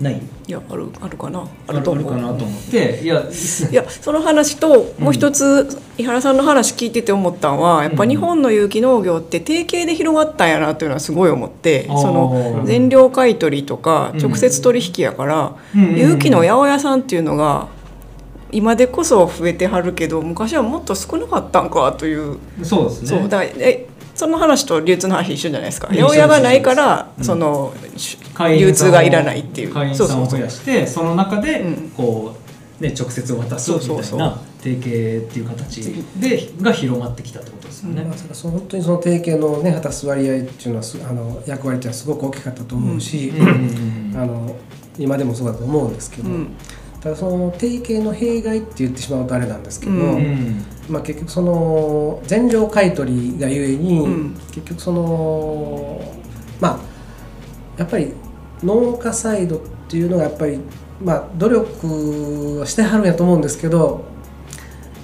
[0.00, 0.20] ない？
[0.52, 1.40] いやあるあるかな？
[1.40, 2.12] ああるると思う。
[2.12, 3.00] かなと思って。
[3.02, 11.98] いや いやその話ともう一つ、井原さんの話聞いてて思ったのはやっぱ日本の有機農業って定型で広がったんやなというのはすごい思って、あー。
[11.98, 14.20] その全量買い取りとかうん。
[14.20, 15.98] 直接取引やから、うんうんうん。
[15.98, 17.68] 有機の八百屋さんっていうのが
[18.50, 22.36] 今でこそ増えてはるけど昔はもっと少なかったんかという。
[22.62, 23.08] そうですね。
[23.08, 23.86] そうだえ
[24.22, 25.88] その話と流通の話一緒じゃないですか。
[25.88, 27.24] 八百屋がないから、うん。
[27.24, 27.74] その
[28.56, 29.74] 流通がいらないっていう。
[29.74, 30.26] 会員そうそうそう。
[30.28, 31.90] さんを増やしてその中でうん。
[31.90, 32.36] こ
[32.80, 34.38] う、ね、直接渡すみたいなそうそうそう。
[34.62, 38.04] 提携っていう形でが広まってきたってことですよね。
[38.04, 43.40] まあ、その本当にその提携のね果たす割合っていうのはすあの役割っていうのはすごく大きかったと思うし、うん。
[43.40, 44.56] うんうんあの
[44.98, 46.48] 今でもそうだと思うんですけど、うん。
[47.00, 54.34] ただその提携の弊害って言ってしまうとあれなんですけど、うんうんまあ、結局その全量買い取りがゆえに、うん。
[54.52, 56.00] 結局その
[56.60, 56.80] まあ
[57.78, 58.12] やっぱり
[58.62, 60.60] 農家サイドっていうのがやっぱり
[61.02, 64.04] まあ努力をしてはるんやと思うんですけど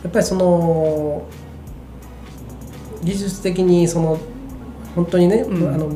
[0.02, 1.26] やっぱりその
[3.02, 4.18] 技術的にその
[4.94, 5.74] 本当にね、うん。
[5.74, 5.88] あの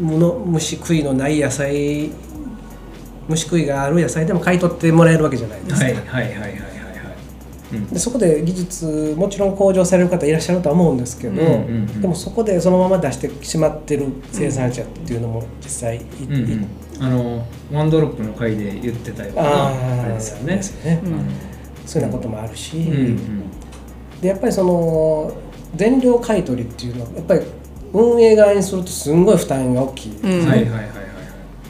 [0.00, 2.10] 無の虫食いのない野菜
[3.28, 5.84] 虫食いがある野菜でも買い取ってもらえるわけじゃないですか。
[5.84, 6.69] はいはいはいはい
[7.92, 16.66] でそこで技術もちろん向上される方いらっしゃるとは思うんですけど、うんうんうんでもそこでそのまま出してしまってる生産者っていうのも実際い,い、うんうん。
[17.02, 19.68] あのワンドロップの回で言ってたような
[20.02, 20.56] あれですよね。
[20.56, 21.00] ですよね。
[21.04, 21.12] うん。
[21.86, 23.50] そういうようなこともあるし、うんうん。
[24.20, 25.32] でやっぱりその
[25.76, 27.40] 全量買い取りっていうのはやっぱり
[27.92, 30.48] 運営側にするとすんごい負担が大きい、うん。
[30.48, 30.88] はいはいはいはいはい。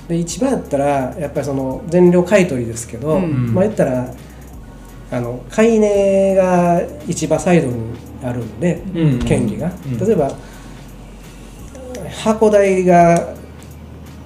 [0.09, 3.55] で一番やったらやっぱりその全量買い取りですけど、うん。
[3.55, 4.13] まあ言ったら
[5.11, 7.75] あの買い値が市場サイドに
[8.23, 9.19] あるんで、うん。
[9.21, 9.99] 権利が、うん。
[9.99, 10.31] 例えば
[12.23, 13.35] 箱代が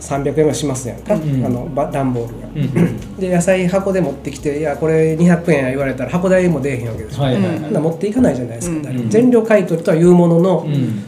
[0.00, 2.48] 300円はしますやんか、うんあのば段ボールが。
[2.48, 3.16] うんうん。
[3.16, 11.04] で野菜箱で持ってきて「いやこれ200円や」言われたら箱代も出えへんわけですよ、はいはいうんそんな持っていかないじゃないですか、うん誰も全量買い取りとは言うものの、うん。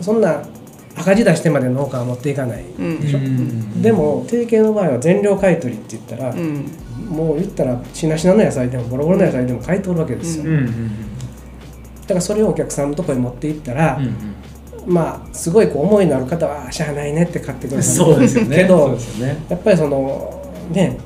[0.00, 0.42] そんな
[0.96, 3.00] 赤字出してまで農家は持っていかない、うん。
[3.00, 3.18] でしょ？
[3.18, 3.82] うん。
[3.82, 6.66] でも提携の場合は全量買い取りって言ったら、うん。
[7.08, 10.90] もう言ったらしなしなの野菜でもボロボロの野菜でも買い取るわけですよ、うんうんうん。
[12.02, 14.14] だからそれをお客さんのところに持っていったら、うん
[14.84, 18.56] まあすごいこう思いのある方はあしゃあないねって買ってくうんださいそうですよね。
[18.56, 19.44] けどそうですよね。
[19.48, 20.98] やっぱりそのね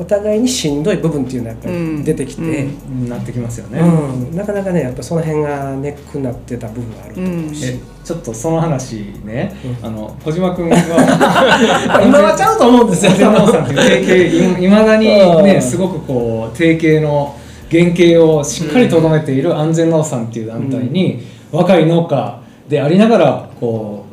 [0.00, 3.08] お互いにしんどい部分っていうのはやっぱり出てきて、うん。
[3.08, 3.80] なってきますよね。
[3.80, 4.36] うん。
[4.36, 9.86] なかなかねやっぱその辺がネックになってた部分があると思うし、えちょっとその話ね、うん。
[9.86, 10.76] あの小島君は。
[12.06, 13.10] 今はちゃうと思うんですよ。
[13.10, 15.44] 安全農さんっていまだにうん。
[15.44, 17.34] ねすごくこう提携の
[17.70, 24.07] 原型をしっかりとどめている安全農産っていう団体に、若い農家でありながらこう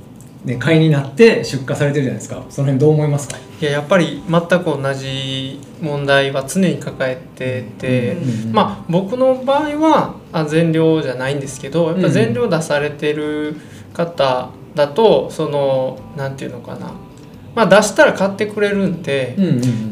[0.46, 2.44] ね、買いになって出荷されてるじゃないですか。
[2.50, 3.38] その辺どう思いますか？
[3.38, 13.56] いややっぱり全く同じ問題は常に抱えてて、うんまあ僕の場合はあ全量じゃないんですけどやっぱ全量出されてる
[13.94, 16.92] 方だとそのなんていうのかな、
[17.56, 19.36] まあ、出したら買ってくれるんで。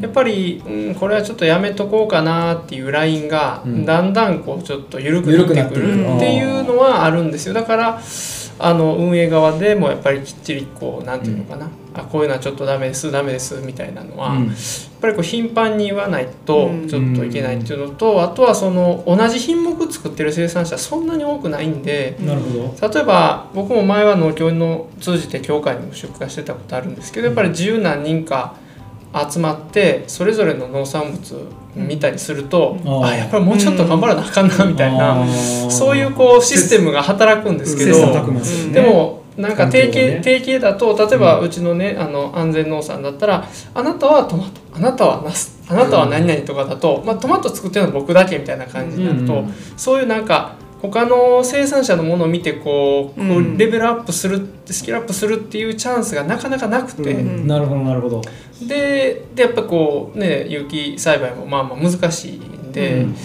[0.01, 3.85] やっぱり、うん、これはちょっとやめとこうかなっていうラインがうん。
[3.85, 7.53] だんだんこうちょっと緩くなってくるっていうのはあるんですよ。
[7.53, 8.01] だから
[8.59, 14.47] あの運営側でもやっぱりきっちりこうなんていうのかな、あこういうのはちょっとダメですダメですみたいなのは、うん。
[14.47, 14.55] やっ
[15.01, 16.87] ぱりこう頻繁に言わないとうん。
[16.87, 22.15] ちょっといけないっていうのと、あとはその同じ品目作ってる生産者そんなに多くないんで。
[22.19, 22.89] なるほど。
[22.93, 28.55] 例えば僕も前は農協の通じて協会にも出荷してたことあるんですけどやっぱり十何人か
[29.29, 33.05] 集まってそれぞれの農産物見たりすると、うん。
[33.05, 37.99] あやっぱりもうちょっと頑張らなあかんなみたいな、あーそういうこうシステムが働くんですけど、
[38.71, 40.21] でもなんか定型,、ね。
[40.23, 49.53] 定型だと例えばうちのねあの安全農産だったらあなたはトマトあなたはナスあなたは何々とかだと、まあ、トマト作ってるのは僕だけみたいな感じになると、うん。
[49.77, 58.21] そういうなんか他の生産者のものを見てこうこううんレベルアップするスキルアップするっていうチャンスがなかなかなくて、うんなるほどなるほど。
[58.67, 63.03] ででやっぱこうね有機栽培もまあまあ難しいんで。
[63.03, 63.15] うん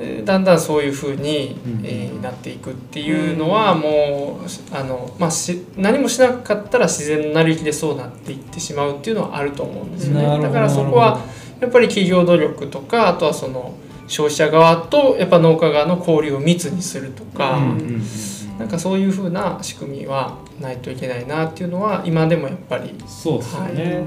[0.00, 10.42] えーだんだんそういうふうに、うんえーなっていくっていうのはもうあの、まあ、し何もしなかったら自然の成り行きでそうなっていってしまうっていうのはあると思うんですよね。
[10.42, 11.20] だからそこは
[11.60, 13.74] やっぱり企業努力とかあとはその
[14.08, 18.02] 消費者側とやっぱ農家側の交流を密にするとか、うんうんうん
[18.58, 24.04] なんかそういうふうな仕組みはないといけないなっていうのは今でもやっぱりそうですよね、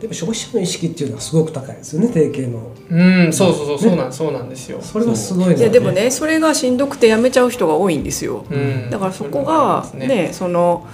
[0.00, 2.72] でも消費者の意識っていうのはすごく高いですよね定型の。
[2.90, 4.80] うんそうそうそうそうなんそうなんですよ。
[4.82, 8.44] それはすごいな、いやでもねそれがしんどくてやめちゃう人が多いんですよ。
[8.50, 8.90] うん。
[8.90, 10.88] だからそこがそれはありますねその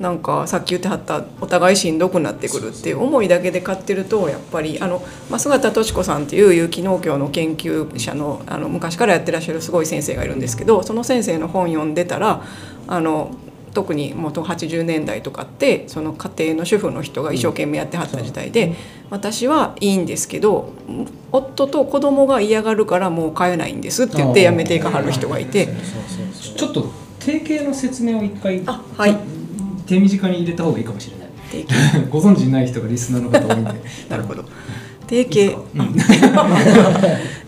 [0.00, 12.42] なんかさっき言ってはったお互いしんどくなってくるっていう思いだけで買ってるとやっぱりあの増形敏子さんっていう有機農協の研究者のあの昔からやってらっしゃるすごい先生がいるんですけどその先生の本読んでたら
[12.88, 13.36] あの
[13.74, 18.74] 特に元80年代とかってその家庭の主婦の人が一生懸命やってはった時代で、
[19.10, 20.72] 私はいいんですけど
[21.30, 25.68] 夫と子供が嫌がるからもう買えないんですって言ってやめていかはる人がいて。
[26.56, 28.62] ちょっと定型の説明を一回。
[28.66, 29.39] あはい
[29.90, 31.30] 手短に入れた方がいいかもしれない。
[32.10, 33.70] ご存知ない人がリスナーの方多いんで。
[34.08, 34.44] なるほど。
[35.08, 35.58] 定型、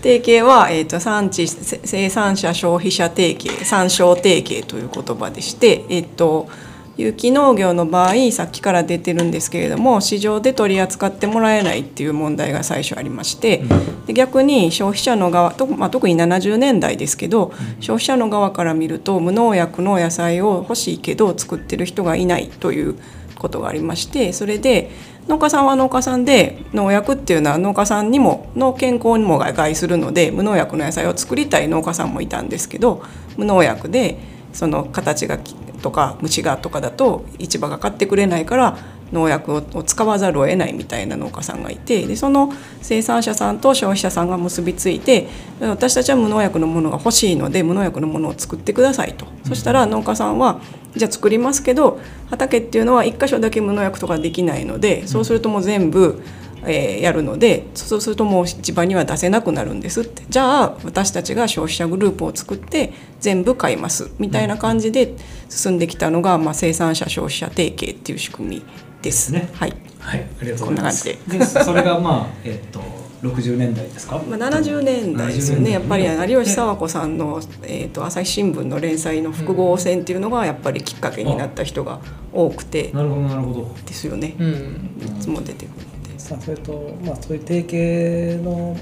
[0.03, 6.49] 定型 は、えー、と産地せ生産者消費者定型産商定型という言葉でして、えー、と
[6.97, 13.65] 有機農業の場合さっきから出てるんですけれども市場で取り扱ってもらえないっていう問題が最初ありまして、
[14.07, 22.97] で逆に消費者の側と、まあ、特に70年代ですけど、消費者の側から見ると無農薬の野菜を欲しいけど作ってる人がいないという
[23.39, 24.91] ことがありましてそれで
[25.29, 33.03] 農家さんは農家さんで農薬っていうのは農家さんにもの健康にも害するので無農薬の野菜を作りたい農家さんもいたんですけど
[33.37, 34.19] 無農薬で
[34.53, 38.79] その形がきとか虫がとかだと市場が買ってくれないから
[39.13, 45.29] 農薬をを使わざるを得ないみたいな農家さんがいてでその生産者さんと消費者さんが結びついて
[45.61, 50.61] 私たちは無農薬のものが欲しいので無農薬のものを作ってくださいと、そしたら農家さんは
[50.97, 56.23] じゃあ作りますけど畑っていうのは1箇所だけ無農薬とかできないのでそうするともう全部、
[56.67, 60.23] えーやるのでそうするともう市場には出せなくなるんですって。
[60.29, 65.15] じゃあ私たちが消費者グループを作って全部買いますみたいな感じで
[65.49, 68.63] 進んできたのが、まあ、生産者消費者提携っていう仕組み
[69.03, 69.33] です。
[69.33, 69.49] ね。
[69.55, 69.75] はい。
[69.99, 70.21] はい。
[70.41, 71.05] ありがとうございます。
[71.05, 71.45] で。
[71.45, 72.81] それがまあ えっと
[73.23, 74.21] 60年代ですか？
[74.29, 75.71] まあ、70年代ですよね。
[75.71, 82.01] やっぱり有吉佐和子さんの、えー、と朝日新聞の連載の複合戦っていうのがやっぱりきっかけになった人が
[82.33, 82.91] 多くて。
[82.93, 83.75] なるほどなるほど。
[83.87, 84.91] ですよね、うん。
[85.07, 85.87] いつも出てくる
[86.33, 86.39] ので。
[86.39, 88.77] さあそれと、まあ、そういう定型の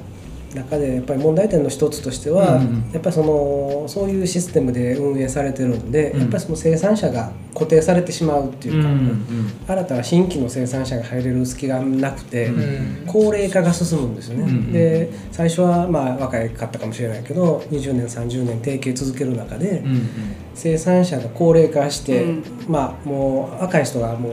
[0.54, 6.20] 中でやっぱり問題点の一つとしては、うんうんやっぱりそのそういうシステムで運営されてるんで、うん。
[6.22, 9.24] やっぱりその生産者が固定されてしまうっていうか、うん
[9.66, 13.06] 新たな新規の生産者が入れる隙がなくて、うん。
[13.06, 20.08] 高齢化が進むんですよね、うんで最初はまあ若いかったかもしれないけど20年30年提携続ける中で、うんうん。
[20.54, 22.44] 生産者が高齢化して、うん。
[22.68, 24.30] まあもう若い人がも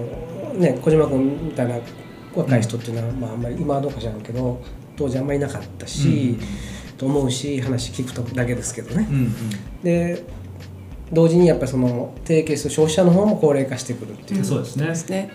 [0.56, 1.76] うね小島君みたいな
[2.38, 4.62] 若い人っていうのは、まああんまり今はどうか知らんけど
[4.95, 6.38] 当時あんまりいなかったし、
[6.97, 9.08] と思うし話聞くとだけですけどね。
[9.10, 9.32] うんうん。
[9.84, 10.23] で
[11.12, 14.88] 同時にやっぱりその提携する消費者の方も高齢化してくるっていう、そうですね。
[14.88, 15.30] ですね。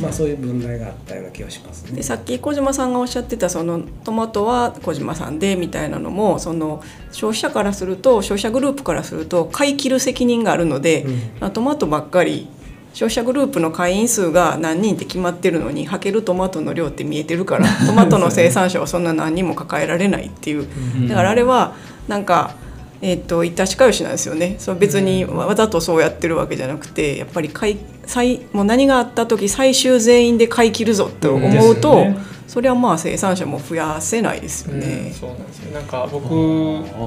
[0.00, 1.96] まあそういう分題があったような気がしますね。
[1.96, 2.02] で。
[2.02, 11.14] さっき小島さんがおっしゃってたそのトマトは小島さんでみたいなのもその消費者からすると消費者グループからすると買い切る責任があるので、うん。
[11.40, 12.48] まあトマトばっかり
[12.94, 20.66] 消費者グループの会員数が何人って決まってるのにはけるトマトの量って見えてるから トマトの生産者はそんな何人も抱えられないっていう。
[21.08, 21.74] だからあれは
[22.08, 22.52] なんか。
[23.00, 24.56] えー、と致しかよしなんですよね。
[24.58, 34.80] そう別にわざとそうやってるわけじゃなくてやっぱり買い最もう何があった時最終全員で買い切るぞと思うと、ねそれはまあ生産者も増やせないですようん。
[34.80, 35.12] ね。
[35.14, 35.70] そうなんですよ。
[35.74, 36.24] なんか僕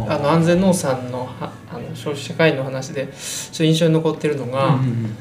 [0.07, 5.15] ああの安全農産のはあの消費者会員の話でちょっと印象に残ってるのが、うん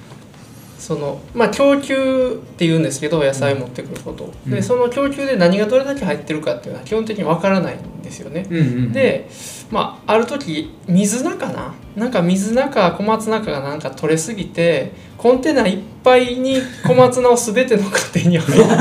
[0.81, 4.51] そのまあ供給って言うんですけど野菜を持ってくること、うん。
[4.51, 8.47] でその供給で何がどれだけ入ってるかっていうのは基本的にわからないんですよね。
[8.51, 9.29] うんうん、で、
[9.71, 16.57] まあ、ある時水菜かななんか水菜か小松菜かがなんか取れすぎてコンテナいっぱいに
[16.87, 18.77] 小松菜を全ての家庭に配った。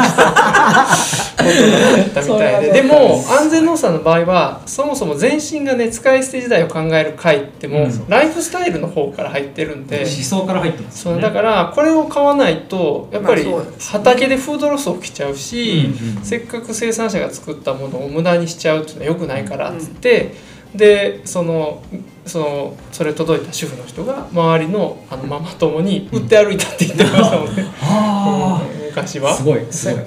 [1.39, 2.71] ことがあったみたいで。
[2.73, 8.09] でも安全農産の場合はそもそも全身がね使い捨て時代を考える回ってもううん。
[8.09, 9.99] ライフスタイルの方から入ってるんで。
[9.99, 11.21] 思想から入ってますよね。
[11.21, 13.45] そうだからこれを買わないとやっぱり
[13.91, 15.89] 畑でフードロス起きちゃうし、
[16.23, 20.35] せっかく生産者が作ったものを無駄にしちゃうっていうのは良くないからっつって、
[20.75, 21.81] でその
[22.25, 29.31] そのそれ届いた主婦の人が周りのあのママ友に売って歩いたって言ってましたもんね、あ昔は。
[29.31, 30.03] あすごいすごい。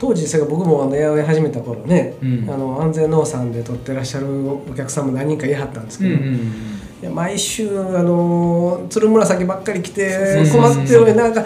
[0.00, 2.48] 当時僕もあの八百屋始めた頃ね、うん。
[2.48, 11.44] あの安全農産で取ってらっしゃるお客さんも何人かいはったんですけど、いうんうんや毎週あの鶴紫ばっかり来てそうそうそう困ってるねなんか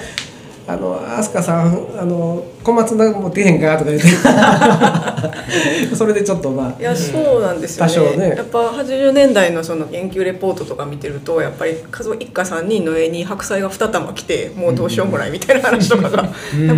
[0.66, 4.09] あの飛鳥さんあの小松菜持ってへんかとか言って。
[5.94, 7.92] それでちょっとまあいやそうなんですよね。
[7.92, 8.29] 多少ね。
[8.37, 16.29] やっぱ80年代のその研究レポートとか見てるとやっぱり家族一家3人の上に白菜が2玉来てもうどうしようもないみたいな話とかが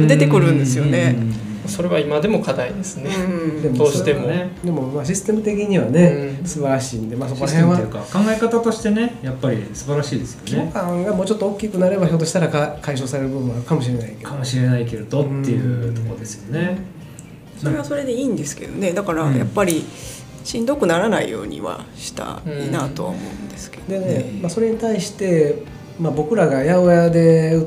[0.06, 1.16] 出てくるんですよね。
[1.66, 3.10] それは今でも課題ですね。
[3.14, 3.62] うん。
[3.62, 4.26] でもどうしても。
[4.28, 4.50] ね。
[4.64, 6.46] でもまあシステム的にはね、うん。
[6.46, 8.24] 素晴らしいんで、まあ、そこシら辺はステムというか。
[8.24, 14.30] 考え方としてねやっぱり素晴らしいです規模よね感がもうちょっと大きくなればひょっとしたらか解消される部分もあるかもしれないけど。
[14.30, 16.78] かもしれないけれどっていうところですよね。
[17.58, 18.92] それはそれでいいんですけどね。
[18.92, 19.36] だからうん。
[19.36, 19.84] やっぱり
[20.44, 25.62] しんどくならないようにはしたいなとは思うんですけどでね、まあ、それに対して、
[25.98, 27.66] まあ、僕らが八百屋で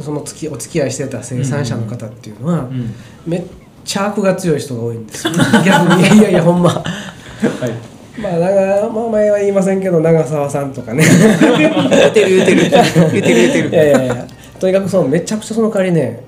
[0.00, 2.94] その付きお付き合いしてた生産者の方っていうのは、うん。
[3.26, 3.42] めっ
[3.84, 5.32] ちゃ悪が強い人が多いんですよ。
[5.64, 6.70] 逆 にいやいやほんま。
[6.70, 8.20] はい。
[8.20, 11.04] まあ長まあ前は言いませんけど長澤さんとかね。
[11.04, 13.10] 言ってる言ってる言ってる。
[13.12, 14.26] 言ってるいやいやいや
[14.58, 16.22] とにかくそのめちゃくちゃその代わりね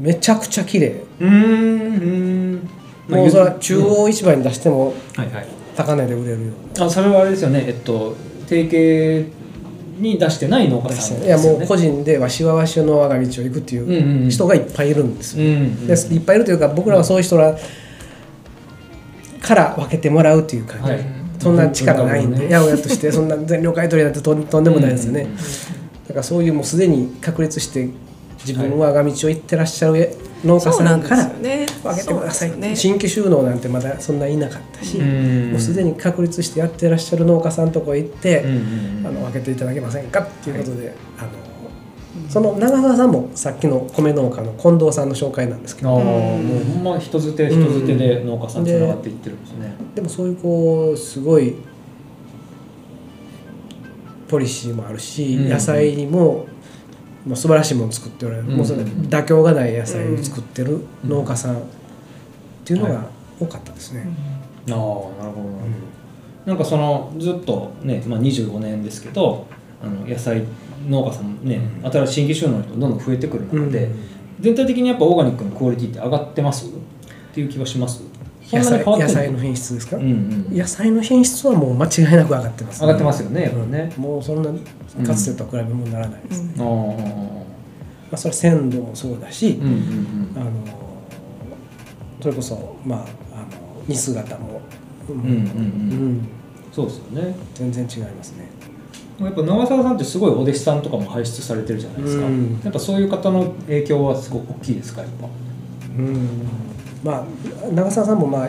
[0.00, 0.94] めちゃくちゃ綺麗。
[1.20, 2.60] うーん。
[3.08, 3.16] うん。
[3.16, 5.46] もうそれは中央市場に出してもはいはい。
[5.76, 7.64] 高値で売れるようあそれはあれですよね。
[7.66, 8.16] えっと
[8.48, 9.26] 提携
[10.00, 14.30] に出してない農家さんないやもう個人でわしはわしの我が道を行くってうんうんういうん。
[14.30, 17.56] 人がいっぱいいるんですよ、うんでいっぱいいるというか僕らはそういう人ら
[19.40, 21.20] から分けてもらうというか、はい。
[21.40, 25.26] そんな力ないんで、文化八百屋としてそんな全量買い取りなんてとんでもないですよね、
[26.06, 27.88] だからそういうもうすでに確立して
[28.46, 32.74] 自分は我が道を行ってらっしゃる農家さんから分けてください、ね。
[32.74, 35.02] 新規収納なんてまだそんないなかったし、う。
[35.02, 35.50] ん。
[35.50, 39.06] もうすでに確立してやってらっしゃる農家さんのとこ行って、うんうんうん。
[39.06, 41.28] あの分けていただけませんかっていうことで、あの
[42.30, 45.90] その長澤さんもさっきの米農家の近藤さんの紹介なんですけど。
[45.90, 49.74] ああもうほんま人づて人づてで農家さんつながっていってるんですね。
[49.94, 51.56] でもそういうこうすごい
[54.28, 55.50] ポリシーもあるし、うん。
[55.50, 56.46] 野菜にも
[57.26, 58.56] もう素晴らしいものを作っておられる、うん。
[58.56, 61.60] もうそれ妥協がない野菜を作ってる農家さんっ
[62.64, 63.04] ていうのが
[63.38, 64.06] 多かったですね。
[64.70, 65.42] ああなるほ
[66.46, 69.46] どなんかそのずっとね、まあ、25年ですけど
[69.82, 70.42] あの野菜
[70.88, 71.90] 農家さんもね、うん。
[71.90, 73.66] 新しい新規収納の人どんどん増えてくるうん。
[73.66, 73.90] 中で、
[74.40, 76.66] 全体的にやっぱオーガニックのクオリティって上がってます？
[76.66, 76.70] っ
[77.34, 78.02] ていう気がします？
[78.52, 80.02] 野菜野菜の品質ですか、うん
[80.50, 80.56] うん。
[80.56, 84.02] 野菜の品質はもう間違いなく上がってます、上がってますよねうん。
[84.02, 84.50] もうそんな
[85.06, 87.44] かつてとは比べ物にならないですね、ああま
[88.12, 89.76] あ、それは鮮度もそうだし、うんうん
[90.36, 90.50] あの
[92.20, 92.98] それこそまあ
[93.32, 93.46] あの
[93.88, 94.60] 煮姿も、
[95.08, 95.32] ううんうんうん。
[95.32, 96.28] うん。
[96.70, 97.34] そうですよね。
[97.54, 98.48] 全然違いますね。
[99.20, 102.60] やっぱ長澤さんってすごいお弟子さんとかも輩出されてるじゃないですか、うん。
[102.62, 105.28] やっぱそういう方の影響はすごく大きいですかやっぱ？
[105.98, 106.18] うん
[107.02, 107.24] まあ
[107.72, 108.48] 長澤さんもまあ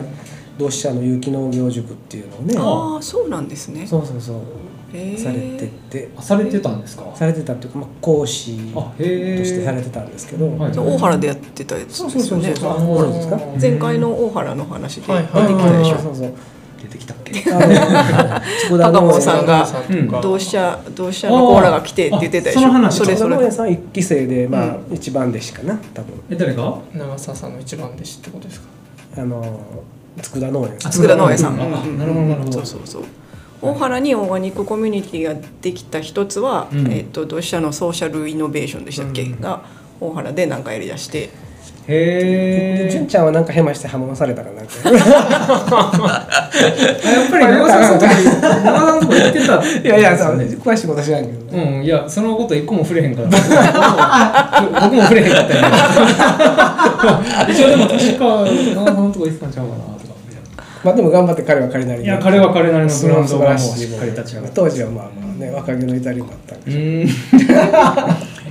[0.58, 3.86] 同志社の有機農業塾っていうのをねああそうなんですね。
[3.86, 4.36] そうそうそう
[4.92, 6.10] されてて。
[6.14, 7.10] あされてたんですか？
[7.14, 9.04] されてたっていうか、まあ、講師とし
[9.56, 10.72] てされてたんですけど、はい。
[10.72, 12.12] じゃあ大原でやってたやつですよね。
[12.12, 13.40] そうそうそうそうあそうなんですか？
[13.58, 15.94] 前回の大原の話で出はいてきたでしょ。
[15.94, 16.34] あーそうそう
[16.92, 17.32] 出てきたっけ？
[18.78, 19.66] 高本さんが
[20.22, 22.60] 同志社同志社のコーラが来てって言ってたでしょ？
[22.60, 23.30] あその話それそれ。
[23.34, 26.12] 佃農園さん一期生でまあ、一番弟子かな多分。
[26.30, 28.66] え誰が長澤さんの一番弟子ってことですか？
[29.18, 29.60] あの
[30.20, 30.92] 佃農園さん。
[30.92, 31.52] 佃農園さん。
[31.54, 32.52] あなるほどなるほど。
[32.52, 33.02] そうそうそう。
[33.62, 36.92] 大原にオーガニックコミュニティができた一つは、うん。
[36.92, 39.40] えっと同志社のソーシャルイノベーションでしたっけ、うん。
[39.40, 39.62] が
[40.00, 41.30] 大原で何かやりだして
[41.88, 44.90] へえで純ちゃんはなんかヘマしてハマされたかなんか や
[47.26, 53.28] っぱり長澤さんの時長澤さんのとこ行ってたいやいや詳しいこと知らんけどねうん、いや、そのこと一個も触れへんから。
[54.80, 55.68] 僕も触れへんかったよね。
[57.52, 58.24] 一応でも確か、
[58.74, 60.12] 長澤さんのとこ行ってたんちゃうかなとか。
[60.82, 64.52] まあでも頑張って彼は彼なりにいや、彼は彼なりのブランドがもしっかり立ち上がって。
[64.54, 67.08] 当時はまあまあね若気の至りもあったんでうーん。
[67.08, 67.10] い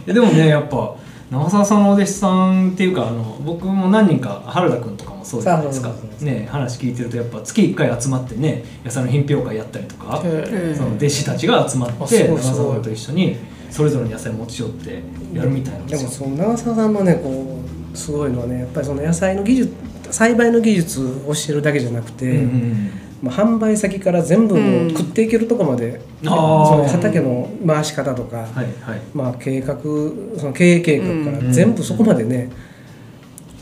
[0.05, 1.00] やでもね、やっぱ。
[1.31, 5.93] 長澤さんのお弟子さんっていうかあの僕も何人か原田君とかもそうじゃないですか。
[6.19, 13.37] ね話聞いてるとやっぱ月1回集まってね野菜の品評会やったりとか、へその弟子たちが集まあって長澤さんと一緒に
[13.69, 15.01] それぞれの野菜持ち寄って
[15.33, 17.61] やるみたいなんでもその長澤さんのねこ
[17.93, 19.73] うすごいのはねやっぱりその野菜の技術
[20.11, 22.91] 栽培の技術を教えるだけじゃなくて、うんうん
[23.21, 26.69] まあ、販売先から全部もう食っていけるとこまで、あー。
[26.69, 29.01] その畑の回し方とか、はいはい。
[29.13, 32.49] まあ、計画その経営計画から全部そこまでね、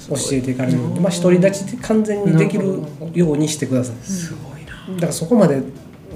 [0.08, 2.82] 教えていかれる、まあ、独り立ちで完全にできる
[3.14, 3.96] ようにしてください。
[4.06, 4.96] すごいな。
[4.96, 5.60] だからそこまで、う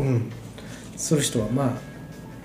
[0.01, 0.31] ん、
[0.95, 1.93] する人はまあ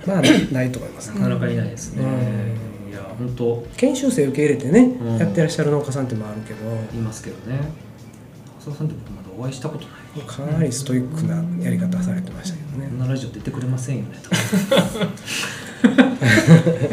[0.06, 0.22] まあ
[0.52, 2.04] ないと思います、なかなかいないですね。
[2.04, 2.92] うん。
[2.92, 3.64] いや本当。
[3.76, 5.18] 研修生受け入れてね、うん。
[5.18, 6.58] やってらっしゃる農家さんってもあるけど。
[6.92, 7.60] いますけどね。
[8.68, 9.98] 浅田さんって僕まだお会いしたことない。
[10.26, 14.18] かなりストイックなやり方されてましたけどねこんなラジオ出てくれませんよね。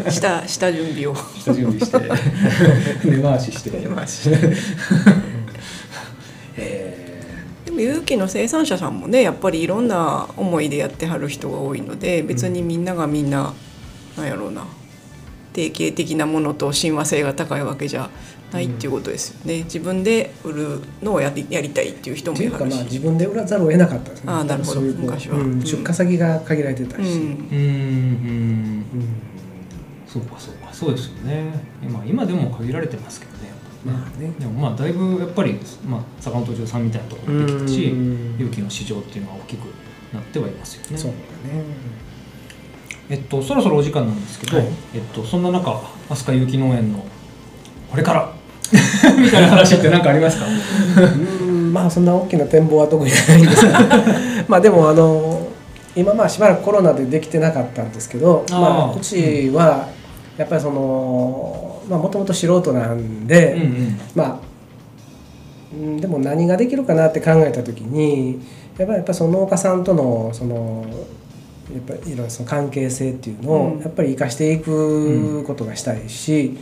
[0.11, 1.97] 下下準備を下準備して
[3.09, 3.71] 根回しして。
[6.57, 7.33] え
[7.65, 13.53] でも有機の生産者さんもねやっぱりいろんな思いでやってはる人が多いので別にみんながみんな、
[14.17, 14.65] なんやろうな
[15.53, 18.09] 定型的なものと親和性が高いわけじゃ
[18.51, 24.31] ないっていうことですよね、自分で売るのをやりやりたいっていう人もいはるしまあ自分で売らざるを得なかったですね。
[24.31, 24.79] あーなるほど。
[24.79, 25.37] そういうこう昔は。
[25.37, 25.61] うん。
[25.61, 27.07] 出荷先が限られてたし、うん。
[27.07, 28.85] ー、うんうん。
[30.07, 30.71] そうかそうか。
[30.71, 31.51] そうですよね。
[31.83, 33.49] 今今でも限られてますけどね。
[33.85, 34.31] まあね。
[34.39, 38.35] でもまあだいぶやっぱりまあ坂本城さんみたいなところもできたし、うん。
[38.39, 39.65] 勇気の市場っていうのは大きく
[40.13, 40.97] なってはいますよね。
[40.97, 41.17] そうだ
[41.53, 41.63] ね。
[43.07, 44.67] えっと、そろそろお時間なんですけど、はい。
[44.95, 45.79] えっと、そんな中
[46.09, 47.05] 飛鳥有機農園の
[47.95, 48.29] これから。
[49.17, 50.45] みたいな話って何かありますか？
[51.41, 53.65] うんまあそんな大きな展望は特にないんです。
[53.65, 53.79] が
[54.49, 55.47] まあでもあの
[55.95, 59.87] 今まあしばらくコロナでできてなかったんですけどまあ、うちは
[60.37, 63.99] やっぱりそのまあもともと素人なんで、うんうん。
[64.13, 64.35] まあ
[65.73, 68.39] うんでも何ができるかなって考えた時に
[68.77, 70.85] やっぱりやっぱその農家さんとのその
[71.73, 73.79] やっぱりいろいろその関係性っていうのをうん。
[73.79, 76.57] やっぱり生かしていくことがしたいし、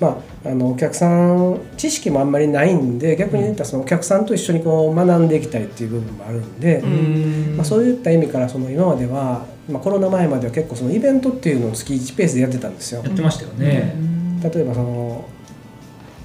[0.00, 7.56] まあ、あのお客さん知識もあんまりないんで逆に言ったらそのお客さんと一緒にこう学んでいきたいっていう部分もあるんで、うん。
[7.56, 13.02] まあ、そういった意味からその今までは、まあ、コロナ前までは結構そのイベントっていうのを月1ペースでやってたんですよ。
[13.04, 13.94] やってましたよね、
[14.42, 15.28] 例えばその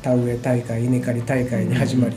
[0.01, 2.15] 田植え大会稲刈り大会に始まり、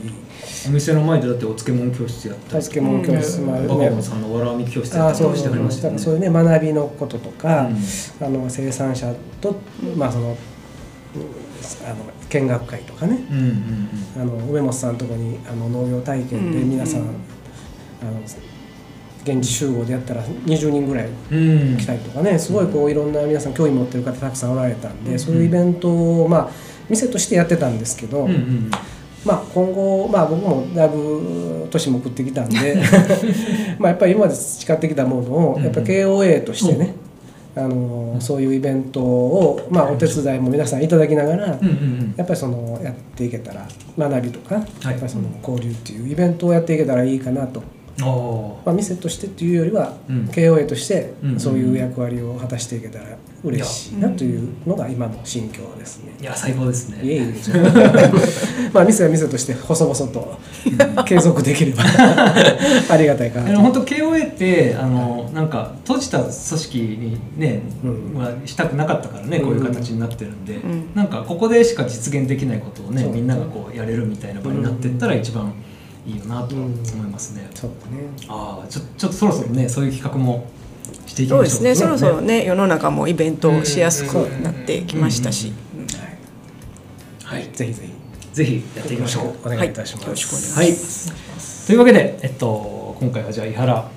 [0.67, 2.63] お店の前でだってお漬物教室やったり。
[2.63, 5.99] 助け物教室もあるバカねボンさんのわら編み教室やったりしてりましたよね。
[5.99, 8.25] そういうね学びのこととか、うん。
[8.25, 9.55] あの生産者と、
[9.97, 11.48] まあそのうん
[11.85, 11.95] あの
[12.29, 13.19] 見学会とかね。
[13.31, 13.89] うんうん
[14.21, 17.07] あの梅本さんのとこにあの農業体験でうん皆さん、うん。
[17.07, 17.11] あ
[18.05, 18.21] の
[19.23, 21.71] 現地集合でやったら20人ぐらいうん。
[21.71, 22.37] うん来たりとかね。
[22.39, 26.49] すごいこういろんな皆さん興味持ってる方たくさんおられたんで、そういうイベントをまあ
[26.89, 28.71] 店としてやってたんですけど、うんうん
[29.25, 32.81] まあ、今後、まあ、僕もだいぶ年も食ってきたんで
[33.77, 36.93] まあやっぱり今まで培ってきたものをやっぱ KOA としてね、
[37.55, 44.59] あのそういうイベントを、まあ、お手伝いも皆さんいただきながら、うんうんやっぱりそのやっていけたら学びとか、い。
[44.59, 47.63] やっぱりその交流っていうイベントをやっていけたらいいかなと、
[48.65, 50.25] まあ、店としてっていうよりは、うん。
[50.25, 53.05] KOA としてうんそういう役割を果たしていけたら
[53.43, 56.13] 嬉しいなというのが今の心境ですね。
[56.19, 56.99] ーいや最高ですね。
[57.03, 57.33] いえいえ。
[58.73, 60.37] まあ店は店として細々と
[61.05, 61.83] 継続できれば
[62.89, 63.59] ありがたいかなと。
[63.59, 68.19] 本当 KOA ってあのなんか閉じた組織にね、うん。
[68.19, 69.45] はしたくなかったからねうん。
[69.45, 70.89] こういう形になってるんで、ん。
[70.95, 73.13] なんかここでしか実現できないことをねそう。
[73.13, 75.53] みんながこうやれるみたいな場になってったら一番
[76.09, 78.09] いいよなとは思いますね、そうだね。
[78.27, 80.47] ああちょちょっとそろそろねそういう企画も
[81.05, 81.45] していきましょう。
[81.47, 81.75] そうですね。
[81.75, 85.53] そろそろね世の中もイベントをしやすくなってきましたし、
[87.23, 87.49] はい。
[87.53, 87.93] ぜひぜひ
[88.33, 89.47] ぜひやっていきましょう。
[89.47, 91.09] お願いいたします、よろしくお願いします。
[91.09, 91.67] はい。
[91.67, 93.89] というわけで、えっと、今回はじゃあ井原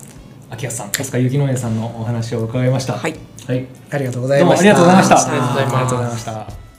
[0.50, 2.94] 明康さん飛鳥幸農園さんのお話を伺いました。
[2.94, 3.14] はい。
[3.46, 4.62] はい、ありがとうございました。
[4.64, 5.16] りがとうございました。
[5.16, 5.74] ありがとうございます。
[5.74, 6.71] ありがとうございました